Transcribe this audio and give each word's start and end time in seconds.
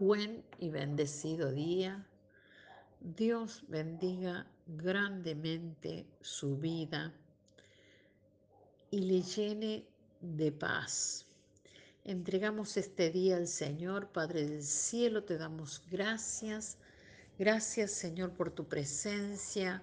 buen 0.00 0.42
y 0.58 0.70
bendecido 0.70 1.52
día. 1.52 2.06
Dios 3.00 3.62
bendiga 3.68 4.46
grandemente 4.66 6.06
su 6.22 6.56
vida 6.56 7.12
y 8.90 9.00
le 9.00 9.20
llene 9.20 9.86
de 10.22 10.52
paz. 10.52 11.26
Entregamos 12.02 12.78
este 12.78 13.10
día 13.10 13.36
al 13.36 13.46
Señor, 13.46 14.08
Padre 14.08 14.46
del 14.46 14.62
Cielo, 14.62 15.22
te 15.22 15.36
damos 15.36 15.82
gracias. 15.90 16.78
Gracias, 17.38 17.92
Señor, 17.92 18.32
por 18.32 18.50
tu 18.50 18.66
presencia. 18.66 19.82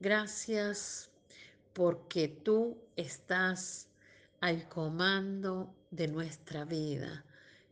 Gracias 0.00 1.10
porque 1.74 2.28
tú 2.28 2.78
estás 2.96 3.86
al 4.40 4.66
comando 4.66 5.74
de 5.90 6.08
nuestra 6.08 6.64
vida. 6.64 7.22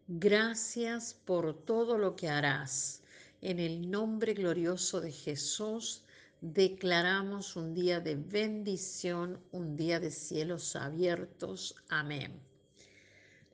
Gracias 0.08 1.14
por 1.14 1.64
todo 1.64 1.98
lo 1.98 2.14
que 2.14 2.28
harás. 2.28 3.02
En 3.42 3.58
el 3.58 3.90
nombre 3.90 4.34
glorioso 4.34 5.00
de 5.00 5.10
Jesús, 5.10 6.04
declaramos 6.40 7.56
un 7.56 7.74
día 7.74 7.98
de 7.98 8.14
bendición, 8.14 9.40
un 9.50 9.76
día 9.76 9.98
de 9.98 10.12
cielos 10.12 10.76
abiertos. 10.76 11.74
Amén. 11.88 12.40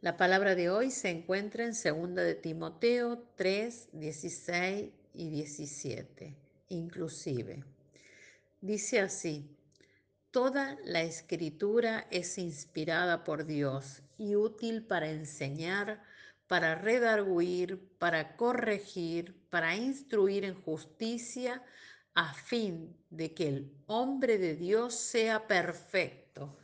La 0.03 0.19
palabra 0.19 0.55
de 0.55 0.69
hoy 0.69 0.91
se 0.91 1.09
encuentra 1.09 1.65
en 1.65 1.73
2 1.73 2.15
de 2.17 2.35
Timoteo 2.35 3.25
3, 3.37 3.89
16 3.93 4.91
y 5.15 5.31
17, 5.31 6.37
inclusive. 6.69 7.65
Dice 8.61 9.01
así, 9.01 9.49
Toda 10.33 10.79
la 10.85 11.03
escritura 11.03 12.07
es 12.11 12.39
inspirada 12.39 13.23
por 13.23 13.45
Dios 13.45 14.03
y 14.17 14.35
útil 14.35 14.83
para 14.83 15.11
enseñar, 15.11 16.03
para 16.53 16.75
redarguir, 16.75 17.97
para 17.97 18.37
corregir, 18.37 19.49
para 19.49 19.75
instruir 19.75 20.45
en 20.45 20.55
justicia, 20.55 21.63
a 22.13 22.35
fin 22.35 22.95
de 23.09 23.33
que 23.33 23.49
el 23.49 23.73
hombre 23.87 24.37
de 24.37 24.55
Dios 24.55 24.95
sea 24.95 25.47
perfecto, 25.47 26.59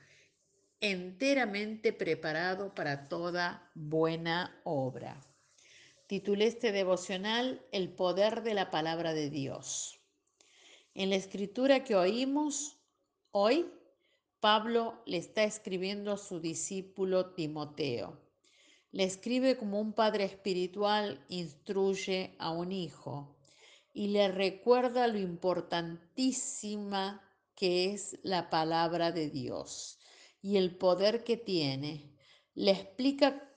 enteramente 0.78 1.95
preparado 1.95 2.75
para 2.75 3.08
toda 3.08 3.70
buena 3.75 4.61
obra. 4.64 5.19
Titulé 6.06 6.48
este 6.48 6.70
devocional 6.70 7.64
El 7.73 7.89
poder 7.89 8.42
de 8.42 8.52
la 8.52 8.70
palabra 8.70 9.14
de 9.14 9.30
Dios. 9.30 9.98
En 10.92 11.08
la 11.08 11.17
escritura 11.17 11.83
que 11.83 11.97
oímos 11.97 12.77
hoy, 13.30 13.73
Pablo 14.39 15.02
le 15.06 15.17
está 15.17 15.45
escribiendo 15.45 16.12
a 16.12 16.19
su 16.19 16.41
discípulo 16.41 17.33
Timoteo. 17.33 18.28
Le 18.91 19.05
escribe 19.05 19.58
como 19.58 19.81
un 19.81 19.92
padre 19.92 20.25
espiritual 20.25 21.22
instruye 21.28 22.34
a 22.39 22.50
un 22.50 22.72
hijo 22.72 23.36
y 23.92 24.08
le 24.08 24.28
recuerda 24.28 25.06
lo 25.08 25.19
importantísima 25.19 27.22
que 27.55 27.92
es 27.92 28.19
la 28.22 28.48
palabra 28.48 29.12
de 29.12 29.28
Dios 29.28 29.98
y 30.41 30.56
el 30.56 30.78
poder 30.78 31.22
que 31.22 31.36
tiene. 31.36 32.17
Le 32.55 32.70
explica 32.70 33.53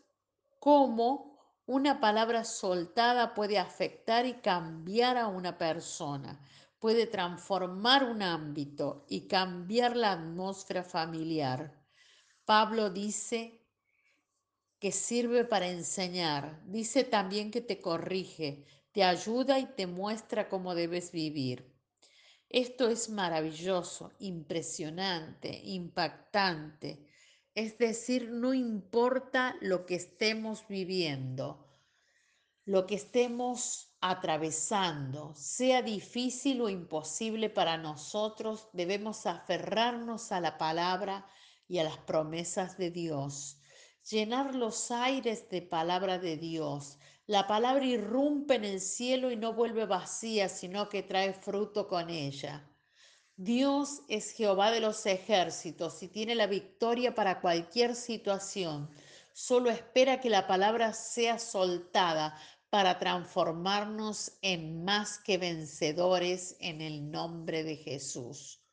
cómo 0.60 1.40
una 1.66 2.02
palabra 2.02 2.44
soltada 2.44 3.34
puede 3.34 3.58
afectar 3.58 4.26
y 4.26 4.42
cambiar 4.42 5.16
a 5.16 5.28
una 5.28 5.58
persona, 5.58 6.42
puede 6.80 7.08
transformar 7.08 8.04
un 8.04 8.22
ámbito 8.22 9.06
y 9.08 9.28
cambiar 9.28 9.96
la 9.96 10.12
atmósfera 10.12 10.84
familiar. 10.84 11.80
Pablo 12.44 12.90
dice 12.90 13.61
que 14.82 14.92
sirve 14.92 15.46
para 15.46 15.70
enseñar. 15.70 16.60
Dice 16.66 17.04
también 17.04 17.52
que 17.52 17.62
te 17.62 17.80
corrige, 17.80 18.66
te 18.92 19.04
ayuda 19.04 19.60
y 19.60 19.68
te 19.68 19.86
muestra 19.86 20.50
cómo 20.50 20.74
debes 20.74 21.12
vivir. 21.12 21.72
Esto 22.50 22.90
es 22.90 23.08
maravilloso, 23.08 24.12
impresionante, 24.18 25.62
impactante. 25.66 27.06
Es 27.54 27.78
decir, 27.78 28.32
no 28.32 28.56
importa 28.56 29.56
lo 29.62 29.86
que 29.86 29.94
estemos 29.96 30.68
viviendo, 30.68 31.68
lo 32.66 32.88
que 32.88 32.96
estemos 32.96 33.94
atravesando, 34.02 35.36
sea 35.36 35.84
difícil 35.84 36.60
o 36.60 36.70
imposible 36.70 37.52
para 37.52 37.78
nosotros, 37.78 38.68
debemos 38.74 39.28
aferrarnos 39.28 40.32
a 40.32 40.40
la 40.40 40.58
palabra 40.58 41.28
y 41.68 41.78
a 41.78 41.84
las 41.84 42.00
promesas 42.00 42.80
de 42.80 42.90
Dios 42.90 43.61
llenar 44.10 44.56
los 44.56 44.92
aires 44.92 45.50
de 45.50 45.62
palabra 45.62 46.18
de 46.18 46.38
Dios. 46.38 46.98
La 47.28 47.48
palabra 47.48 47.86
irrumpe 47.86 48.56
en 48.56 48.66
el 48.66 48.82
cielo 48.82 49.32
y 49.32 49.36
no 49.36 49.54
vuelve 49.54 49.86
vacía, 49.86 50.50
sino 50.50 50.90
que 50.90 51.04
trae 51.04 51.34
fruto 51.34 51.88
con 51.88 52.10
ella. 52.10 52.68
Dios 53.36 54.02
es 54.08 54.32
Jehová 54.32 54.72
de 54.72 54.82
los 54.82 55.06
ejércitos 55.06 56.04
y 56.04 56.08
tiene 56.08 56.36
la 56.36 56.48
victoria 56.48 57.16
para 57.16 57.42
cualquier 57.42 57.96
situación. 57.96 58.90
Solo 59.34 59.70
espera 59.70 60.20
que 60.20 60.30
la 60.30 60.46
palabra 60.46 60.94
sea 60.94 61.40
soltada 61.40 62.38
para 62.70 63.00
transformarnos 63.00 64.34
en 64.42 64.84
más 64.84 65.20
que 65.20 65.38
vencedores 65.38 66.56
en 66.60 66.82
el 66.82 67.10
nombre 67.10 67.64
de 67.64 67.78
Jesús. 67.78 68.64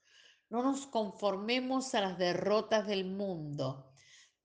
No 0.51 0.63
nos 0.63 0.87
conformemos 0.87 1.95
a 1.95 2.01
las 2.01 2.19
derrotas 2.19 2.87
del 2.87 3.05
mundo. 3.05 3.88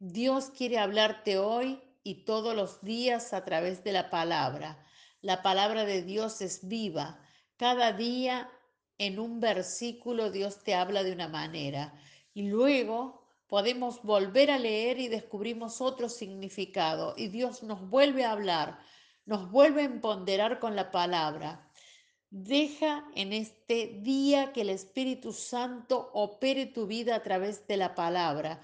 Dios 0.06 0.50
quiere 0.50 0.80
hablarte 0.80 1.38
hoy 1.38 1.82
y 2.04 2.26
todos 2.26 2.54
los 2.54 2.82
días 2.82 3.32
a 3.32 3.46
través 3.46 3.86
de 3.86 3.94
la 3.94 4.10
palabra. 4.10 4.86
La 5.22 5.42
palabra 5.42 5.86
de 5.86 6.02
Dios 6.02 6.42
es 6.42 6.68
viva. 6.68 7.22
Cada 7.56 7.94
día 7.94 8.50
en 8.98 9.18
un 9.18 9.40
versículo 9.40 10.30
Dios 10.30 10.62
te 10.62 10.76
habla 10.76 11.04
de 11.04 11.14
una 11.14 11.30
manera 11.30 11.94
y 12.34 12.50
luego 12.50 13.24
podemos 13.48 14.04
volver 14.04 14.52
a 14.52 14.60
leer 14.60 15.00
y 15.00 15.08
descubrimos 15.08 15.80
otro 15.80 16.10
significado 16.10 17.14
y 17.16 17.30
Dios 17.30 17.64
nos 17.64 17.90
vuelve 17.90 18.26
a 18.26 18.34
hablar, 18.34 18.80
nos 19.26 19.50
vuelve 19.52 19.84
a 19.84 19.86
empoderar 19.86 20.60
con 20.60 20.76
la 20.76 20.92
palabra. 20.92 21.72
Deja 22.30 23.06
en 23.16 23.32
este 23.32 24.02
día 24.02 24.52
que 24.52 24.64
el 24.64 24.70
Espíritu 24.70 25.32
Santo 25.32 26.12
opere 26.14 26.66
tu 26.66 26.88
vida 26.88 27.16
a 27.16 27.24
través 27.24 27.66
de 27.68 27.78
la 27.78 27.96
palabra 27.96 28.62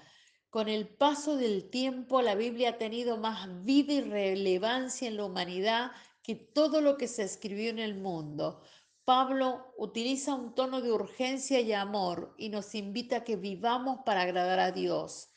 con 0.50 0.68
el 0.68 0.88
paso 0.88 1.36
del 1.36 1.70
tiempo, 1.70 2.22
la 2.22 2.34
Biblia 2.34 2.70
ha 2.70 2.78
tenido 2.78 3.16
más 3.16 3.64
vida 3.64 3.92
y 3.92 4.00
relevancia 4.00 5.06
en 5.06 5.16
la 5.16 5.24
humanidad 5.24 5.92
que 6.24 6.34
todo 6.34 6.80
lo 6.80 6.96
que 6.96 7.06
se 7.06 7.22
escribió 7.22 7.70
en 7.70 7.78
el 7.78 7.94
mundo. 7.94 8.60
Pablo 9.04 9.72
utiliza 9.78 10.34
un 10.34 10.54
tono 10.56 10.80
de 10.80 10.90
urgencia 10.90 11.60
y 11.60 11.72
amor 11.72 12.34
y 12.36 12.48
nos 12.48 12.74
invita 12.74 13.18
a 13.18 13.24
que 13.24 13.36
vivamos 13.36 14.00
para 14.04 14.22
agradar 14.22 14.58
a 14.58 14.72
Dios. 14.72 15.28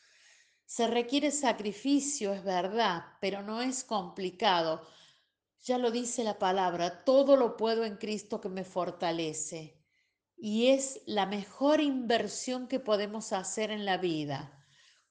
Se 0.66 0.88
requiere 0.88 1.30
sacrificio, 1.30 2.32
es 2.32 2.42
verdad, 2.42 3.04
pero 3.20 3.42
no 3.42 3.62
es 3.62 3.84
complicado. 3.84 4.84
Ya 5.62 5.78
lo 5.78 5.92
dice 5.92 6.24
la 6.24 6.40
palabra, 6.40 7.04
todo 7.04 7.36
lo 7.36 7.56
puedo 7.56 7.84
en 7.84 7.98
Cristo 7.98 8.40
que 8.40 8.48
me 8.48 8.64
fortalece. 8.64 9.80
Y 10.36 10.68
es 10.68 11.02
la 11.06 11.26
mejor 11.26 11.80
inversión 11.80 12.66
que 12.66 12.80
podemos 12.80 13.32
hacer 13.32 13.70
en 13.70 13.84
la 13.84 13.96
vida. 13.96 14.63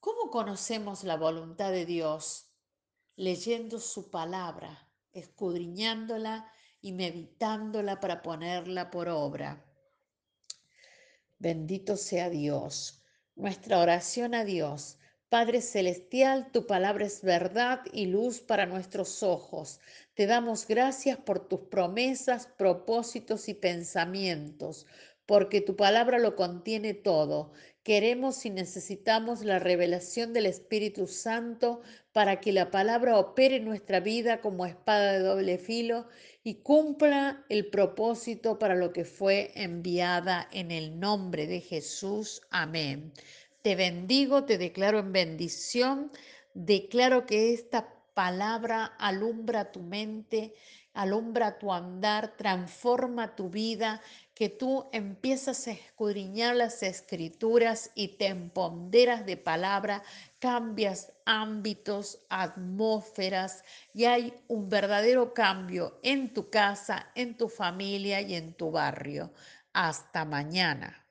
¿Cómo 0.03 0.31
conocemos 0.31 1.05
la 1.05 1.15
voluntad 1.15 1.71
de 1.71 1.85
Dios? 1.85 2.49
Leyendo 3.15 3.79
su 3.79 4.11
palabra, 4.11 4.89
escudriñándola 5.13 6.51
y 6.81 6.91
meditándola 6.91 8.01
para 8.01 8.21
ponerla 8.21 8.91
por 8.91 9.07
obra. 9.07 9.63
Bendito 11.39 11.95
sea 11.95 12.29
Dios. 12.29 13.01
Nuestra 13.35 13.79
oración 13.79 14.35
a 14.35 14.43
Dios. 14.43 14.97
Padre 15.29 15.61
Celestial, 15.61 16.51
tu 16.51 16.67
palabra 16.67 17.05
es 17.05 17.21
verdad 17.21 17.79
y 17.93 18.07
luz 18.07 18.41
para 18.41 18.65
nuestros 18.65 19.23
ojos. 19.23 19.79
Te 20.15 20.25
damos 20.25 20.67
gracias 20.67 21.17
por 21.17 21.47
tus 21.47 21.61
promesas, 21.61 22.47
propósitos 22.57 23.47
y 23.47 23.53
pensamientos, 23.53 24.85
porque 25.25 25.61
tu 25.61 25.75
palabra 25.75 26.19
lo 26.19 26.35
contiene 26.35 26.93
todo 26.93 27.53
Queremos 27.83 28.45
y 28.45 28.49
necesitamos 28.49 29.43
la 29.43 29.59
revelación 29.59 30.31
del 30.31 30.45
Espíritu 30.45 31.05
Santo 31.05 31.81
para 32.13 32.39
que 32.39 32.53
la 32.53 32.71
palabra 32.71 33.19
opere 33.19 33.57
en 33.57 33.65
nuestra 33.65 33.99
vida 33.99 34.39
como 34.39 34.65
espada 34.65 35.11
de 35.11 35.19
doble 35.19 35.57
filo 35.57 36.07
y 36.45 36.61
cumpla 36.61 37.43
el 37.49 37.69
propósito 37.69 38.57
para 38.57 38.75
lo 38.75 38.93
que 38.93 39.03
fue 39.03 39.51
enviada 39.55 40.47
en 40.53 40.71
el 40.71 40.97
nombre 40.97 41.45
de 41.45 41.59
Jesús. 41.59 42.41
Amén. 42.51 43.11
Te 43.63 43.75
bendigo, 43.75 44.45
te 44.45 44.57
declaro 44.57 44.99
en 44.99 45.11
bendición, 45.11 46.09
declaro 46.53 47.25
que 47.25 47.53
esta 47.53 47.93
palabra 48.13 48.85
alumbra 48.97 49.73
tu 49.73 49.81
mente, 49.81 50.53
alumbra 50.93 51.57
tu 51.59 51.71
andar, 51.73 52.35
transforma 52.37 53.35
tu 53.35 53.49
vida 53.49 54.01
que 54.33 54.49
tú 54.49 54.89
empiezas 54.91 55.67
a 55.67 55.71
escudriñar 55.71 56.55
las 56.55 56.81
escrituras 56.83 57.91
y 57.95 58.17
te 58.17 58.27
emponderas 58.27 59.25
de 59.25 59.37
palabra 59.37 60.03
cambias 60.39 61.13
ámbitos, 61.25 62.19
atmósferas 62.29 63.63
y 63.93 64.05
hay 64.05 64.33
un 64.47 64.69
verdadero 64.69 65.33
cambio 65.33 65.99
en 66.03 66.33
tu 66.33 66.49
casa, 66.49 67.11
en 67.15 67.37
tu 67.37 67.47
familia 67.47 68.21
y 68.21 68.35
en 68.35 68.53
tu 68.53 68.71
barrio. 68.71 69.31
Hasta 69.73 70.25
mañana. 70.25 71.02